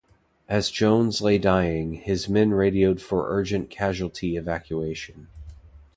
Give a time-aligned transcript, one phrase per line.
[0.49, 5.27] As Jones lay dying, his men radioed for urgent casualty evacuation.